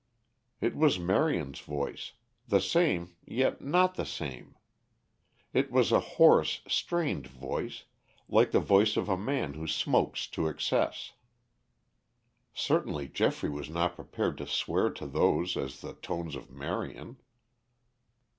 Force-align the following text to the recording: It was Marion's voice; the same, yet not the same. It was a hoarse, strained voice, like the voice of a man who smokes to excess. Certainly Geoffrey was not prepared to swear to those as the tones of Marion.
It 0.59 0.75
was 0.75 0.97
Marion's 0.97 1.59
voice; 1.59 2.13
the 2.47 2.59
same, 2.59 3.15
yet 3.23 3.61
not 3.61 3.93
the 3.93 4.03
same. 4.03 4.55
It 5.53 5.69
was 5.69 5.91
a 5.91 5.99
hoarse, 6.17 6.61
strained 6.67 7.27
voice, 7.27 7.83
like 8.27 8.49
the 8.49 8.59
voice 8.59 8.97
of 8.97 9.09
a 9.09 9.15
man 9.15 9.53
who 9.53 9.67
smokes 9.67 10.25
to 10.29 10.47
excess. 10.47 11.13
Certainly 12.51 13.09
Geoffrey 13.09 13.49
was 13.51 13.69
not 13.69 13.95
prepared 13.95 14.39
to 14.39 14.47
swear 14.47 14.89
to 14.89 15.05
those 15.05 15.55
as 15.55 15.81
the 15.81 15.93
tones 15.93 16.33
of 16.35 16.49
Marion. 16.49 17.17